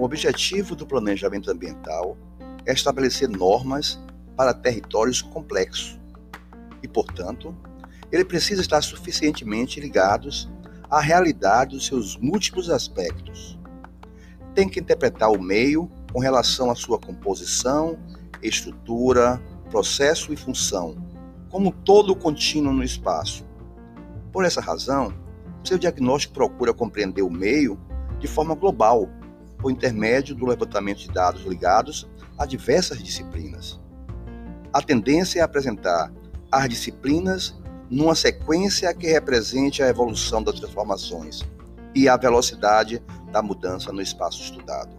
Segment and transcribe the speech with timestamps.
[0.00, 2.16] O objetivo do planejamento ambiental
[2.64, 4.00] é estabelecer normas
[4.34, 6.00] para territórios complexos
[6.82, 7.54] e, portanto,
[8.10, 10.48] ele precisa estar suficientemente ligados
[10.88, 13.58] à realidade dos seus múltiplos aspectos.
[14.54, 17.98] Tem que interpretar o meio com relação à sua composição,
[18.42, 19.38] estrutura,
[19.68, 20.96] processo e função,
[21.50, 23.44] como todo contínuo no espaço.
[24.32, 25.12] Por essa razão,
[25.62, 27.78] seu diagnóstico procura compreender o meio
[28.18, 29.06] de forma global,
[29.60, 33.80] por intermédio do levantamento de dados ligados a diversas disciplinas.
[34.72, 36.12] A tendência é apresentar
[36.50, 37.54] as disciplinas
[37.90, 41.42] numa sequência que represente a evolução das transformações
[41.94, 43.02] e a velocidade
[43.32, 44.96] da mudança no espaço estudado.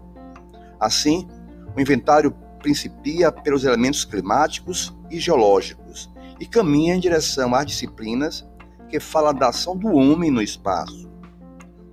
[0.79, 1.27] Assim,
[1.75, 6.09] o inventário principia pelos elementos climáticos e geológicos
[6.39, 8.45] e caminha em direção às disciplinas
[8.89, 11.09] que falam da ação do homem no espaço.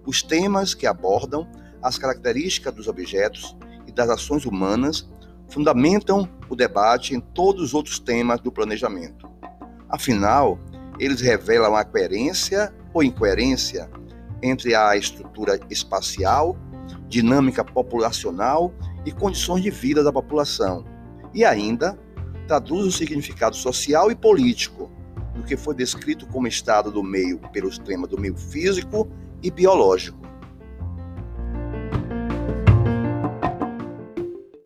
[0.05, 1.46] Os temas que abordam
[1.82, 5.08] as características dos objetos e das ações humanas
[5.48, 9.28] fundamentam o debate em todos os outros temas do planejamento.
[9.89, 10.58] Afinal,
[10.98, 13.91] eles revelam a coerência ou incoerência
[14.42, 16.56] entre a estrutura espacial,
[17.08, 18.72] dinâmica populacional
[19.05, 20.84] e condições de vida da população,
[21.33, 21.98] e ainda
[22.47, 24.91] traduz o significado social e político
[25.34, 29.08] do que foi descrito como estado do meio pelos temas do meio físico
[29.42, 30.27] e biológico.